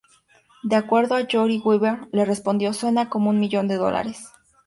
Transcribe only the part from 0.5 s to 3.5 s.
De acuerdo a Lloyd Webber, le respondió, "¡Suena como un